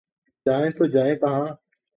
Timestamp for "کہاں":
1.15-1.47